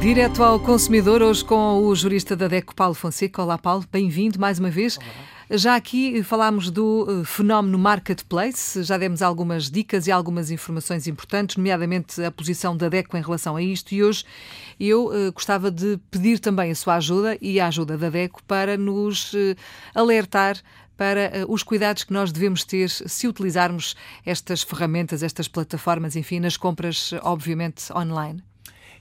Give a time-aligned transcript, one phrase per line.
[0.00, 3.42] Direto ao consumidor, hoje com o jurista da DECO, Paulo Fonseca.
[3.42, 4.96] Olá, Paulo, bem-vindo mais uma vez.
[4.96, 5.58] Olá.
[5.58, 11.56] Já aqui falámos do eh, fenómeno marketplace, já demos algumas dicas e algumas informações importantes,
[11.56, 14.24] nomeadamente a posição da DECO em relação a isto, e hoje
[14.80, 18.78] eu uh, gostava de pedir também a sua ajuda e a ajuda da DECO para
[18.78, 19.54] nos uh,
[19.94, 20.56] alertar
[20.96, 26.56] para os cuidados que nós devemos ter se utilizarmos estas ferramentas, estas plataformas, enfim, nas
[26.56, 28.42] compras, obviamente, online.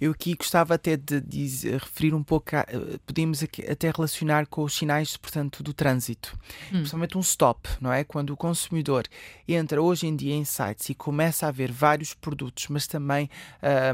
[0.00, 4.62] Eu aqui gostava até de, de referir um pouco, a, eh, podemos até relacionar com
[4.62, 6.38] os sinais, portanto, do trânsito.
[6.68, 6.78] Hum.
[6.78, 8.04] Principalmente um stop, não é?
[8.04, 9.04] Quando o consumidor
[9.48, 13.30] entra hoje em dia em sites e começa a ver vários produtos, mas também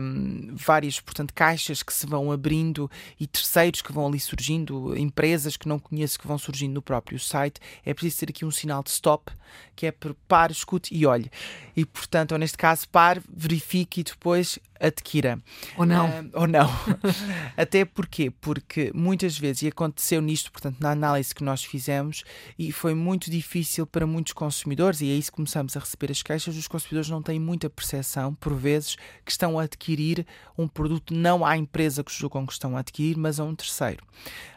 [0.00, 5.56] um, várias, portanto, caixas que se vão abrindo e terceiros que vão ali surgindo, empresas
[5.56, 8.82] que não conheço que vão surgindo no próprio site, é preciso ter aqui um sinal
[8.82, 9.32] de stop,
[9.76, 9.94] que é
[10.26, 11.30] pare, escute e olhe.
[11.76, 15.40] E, portanto, ou neste caso, pare, verifique e depois adquira.
[15.76, 16.08] Ou não.
[16.08, 16.68] Uh, ou não.
[17.56, 18.30] Até porquê?
[18.30, 22.24] Porque muitas vezes, e aconteceu nisto, portanto, na análise que nós fizemos,
[22.58, 26.22] e foi muito difícil para muitos consumidores, e é isso que começamos a receber as
[26.22, 30.26] queixas, os consumidores não têm muita percepção, por vezes, que estão a adquirir
[30.58, 34.04] um produto não à empresa que julgam que estão a adquirir, mas a um terceiro.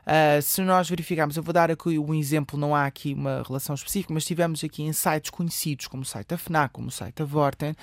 [0.06, 3.74] Uh, se nós verificarmos, eu vou dar aqui um exemplo, não há aqui uma relação
[3.74, 7.16] específica, mas tivemos aqui em sites conhecidos, como o site da FNAC, como o site
[7.16, 7.76] da Vorten,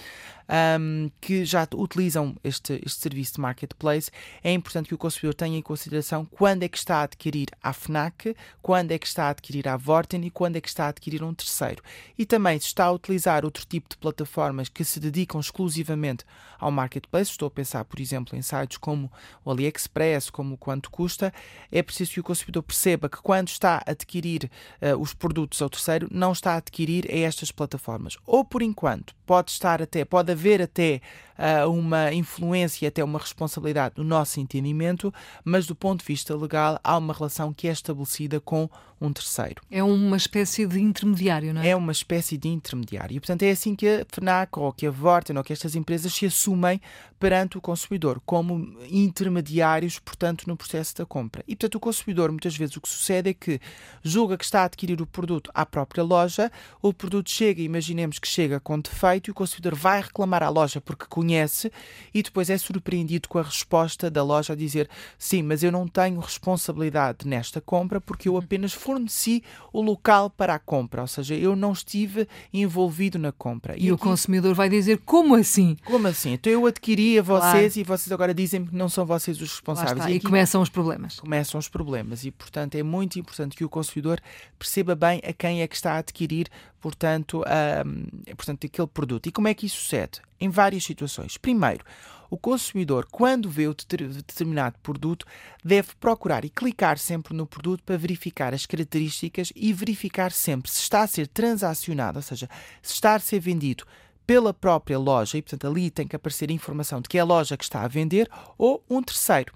[0.79, 4.11] um, que já utilizam este, este serviço de marketplace,
[4.45, 7.73] é importante que o consumidor tenha em consideração quando é que está a adquirir a
[7.73, 10.89] FNAC, quando é que está a adquirir a Vorten e quando é que está a
[10.89, 11.83] adquirir um terceiro.
[12.17, 16.25] E também, se está a utilizar outro tipo de plataformas que se dedicam exclusivamente
[16.59, 19.11] ao marketplace, estou a pensar, por exemplo, em sites como
[19.45, 21.33] o AliExpress, como o quanto custa,
[21.73, 25.71] é preciso que o consumidor perceba que quando está a adquirir uh, os produtos ao
[25.71, 28.17] terceiro, não está a adquirir a estas plataformas.
[28.27, 31.01] Ou por enquanto, pode estar até, pode haver até
[31.39, 35.13] uh, uma influência, até uma responsabilidade no nosso entendimento,
[35.45, 38.69] mas do ponto de vista legal há uma relação que é estabelecida com
[39.03, 39.61] um terceiro.
[39.71, 41.71] É uma espécie de intermediário, não é?
[41.71, 43.17] É uma espécie de intermediário.
[43.17, 46.15] E, portanto, é assim que a FNAC ou que a Vorten ou que estas empresas
[46.15, 46.81] se assumem
[47.19, 51.45] perante o consumidor, como intermediários, portanto, no processo da compra.
[51.47, 53.61] E, portanto, o consumidor, muitas vezes, o que sucede é que
[54.03, 56.51] julga que está a adquirir o produto à própria loja,
[56.81, 60.81] o produto chega, imaginemos que chega com defeito, e o consumidor vai reclamar à loja
[60.81, 61.73] porque conhece
[62.13, 65.87] e depois é surpreendido com a resposta da loja a dizer sim, mas eu não
[65.87, 71.35] tenho responsabilidade nesta compra porque eu apenas forneci o local para a compra, ou seja,
[71.35, 73.79] eu não estive envolvido na compra.
[73.79, 75.77] E, e o aqui, consumidor vai dizer como assim?
[75.85, 76.33] Como assim?
[76.33, 77.81] Então eu adquiri a vocês claro.
[77.81, 80.07] e vocês agora dizem que não são vocês os responsáveis.
[80.07, 81.21] E, e começam os problemas.
[81.21, 84.21] Começam os problemas e, portanto, é muito importante que o consumidor
[84.59, 86.49] perceba bem a quem é que está a adquirir,
[86.83, 87.43] portanto,
[87.87, 89.29] um, portanto aquele produto.
[89.29, 90.21] E como é que isso sucede?
[90.39, 91.39] Em várias situações.
[91.39, 91.85] Primeiro,
[92.29, 95.25] o consumidor, quando vê o determinado produto,
[95.65, 100.81] deve procurar e clicar sempre no produto para verificar as características e verificar sempre se
[100.81, 102.49] está a ser transacionado, ou seja,
[102.83, 103.85] se está a ser vendido
[104.27, 107.25] pela própria loja, e portanto ali tem que aparecer a informação de que é a
[107.25, 109.53] loja que está a vender, ou um terceiro.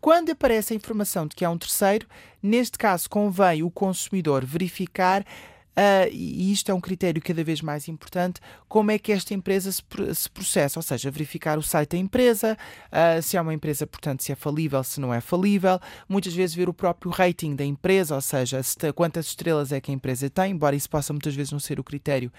[0.00, 2.08] Quando aparece a informação de que é um terceiro,
[2.42, 5.24] neste caso convém o consumidor verificar
[5.78, 9.70] Uh, e isto é um critério cada vez mais importante, como é que esta empresa
[9.70, 9.82] se,
[10.14, 12.56] se processa, ou seja, verificar o site da empresa,
[12.86, 15.78] uh, se é uma empresa, portanto, se é falível, se não é falível,
[16.08, 19.90] muitas vezes ver o próprio rating da empresa, ou seja, se, quantas estrelas é que
[19.90, 22.32] a empresa tem, embora isso possa muitas vezes não ser o critério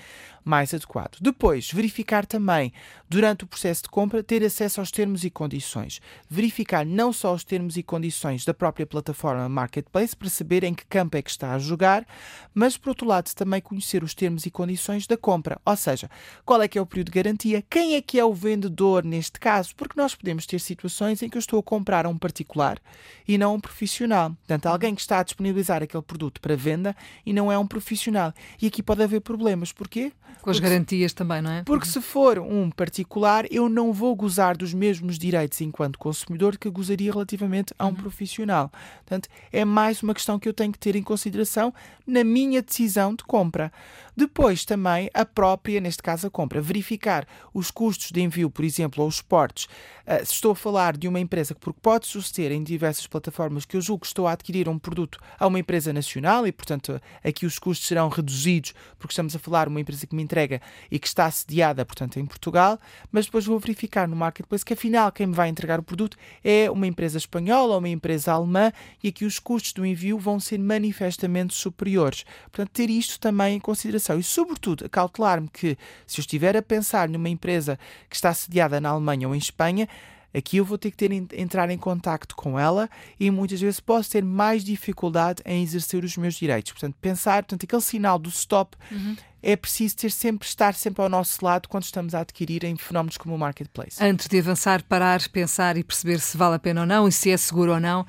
[0.43, 1.17] mais adequado.
[1.21, 2.73] Depois, verificar também,
[3.07, 6.01] durante o processo de compra, ter acesso aos termos e condições.
[6.27, 10.85] Verificar não só os termos e condições da própria plataforma Marketplace, para saber em que
[10.85, 12.05] campo é que está a jogar,
[12.53, 16.09] mas, por outro lado, também conhecer os termos e condições da compra, ou seja,
[16.45, 19.39] qual é que é o período de garantia, quem é que é o vendedor neste
[19.39, 22.79] caso, porque nós podemos ter situações em que eu estou a comprar a um particular
[23.27, 24.29] e não a um profissional.
[24.29, 26.95] Portanto, alguém que está a disponibilizar aquele produto para venda
[27.25, 28.33] e não é um profissional.
[28.61, 29.71] E aqui pode haver problemas.
[29.71, 30.11] Porquê?
[30.41, 31.63] Com as porque garantias também, não é?
[31.63, 36.69] Porque se for um particular, eu não vou gozar dos mesmos direitos enquanto consumidor que
[36.69, 37.95] gozaria relativamente a um uhum.
[37.95, 38.71] profissional.
[38.97, 41.73] Portanto, é mais uma questão que eu tenho que ter em consideração
[42.05, 43.71] na minha decisão de compra.
[44.15, 49.03] Depois também a própria, neste caso a compra, verificar os custos de envio, por exemplo,
[49.03, 49.65] aos portos.
[50.05, 53.75] Uh, se estou a falar de uma empresa, porque pode suceder em diversas plataformas que
[53.75, 57.45] eu julgo que estou a adquirir um produto a uma empresa nacional e, portanto, aqui
[57.45, 60.97] os custos serão reduzidos, porque estamos a falar de uma empresa que me entrega e
[60.97, 62.79] que está sediada, portanto, em Portugal,
[63.11, 66.69] mas depois vou verificar no marketplace que afinal quem me vai entregar o produto é
[66.69, 68.71] uma empresa espanhola ou uma empresa alemã
[69.03, 72.23] e aqui os custos do envio vão ser manifestamente superiores.
[72.51, 74.19] Portanto, ter isto também em consideração.
[74.19, 78.89] E, sobretudo, cautelar-me que se eu estiver a pensar numa empresa que está sediada na
[78.89, 79.87] Alemanha ou em Espanha,
[80.33, 82.89] aqui eu vou ter que ter, entrar em contacto com ela
[83.19, 86.71] e muitas vezes posso ter mais dificuldade em exercer os meus direitos.
[86.71, 89.15] Portanto, pensar, portanto, aquele sinal do stop uhum.
[89.41, 93.17] é preciso ter sempre, estar sempre ao nosso lado quando estamos a adquirir em fenómenos
[93.17, 94.03] como o marketplace.
[94.03, 97.31] Antes de avançar, parar, pensar e perceber se vale a pena ou não e se
[97.31, 98.05] é seguro ou não, uh,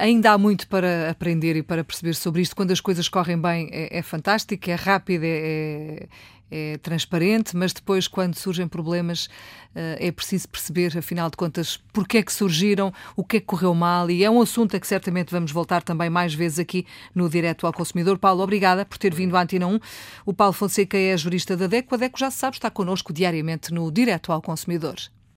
[0.00, 2.56] ainda há muito para aprender e para perceber sobre isto.
[2.56, 6.08] Quando as coisas correm bem, é, é fantástico, é rápido, é, é
[6.52, 9.28] é transparente, mas depois, quando surgem problemas,
[9.74, 13.46] eh, é preciso perceber, afinal de contas, porque é que surgiram, o que é que
[13.46, 16.86] correu mal, e é um assunto a que certamente vamos voltar também mais vezes aqui
[17.14, 18.18] no Direto ao Consumidor.
[18.18, 19.80] Paulo, obrigada por ter vindo à Antena 1.
[20.26, 21.94] O Paulo Fonseca é jurista da DECO.
[21.94, 24.96] A DECO já se sabe, está connosco diariamente no Direto ao Consumidor.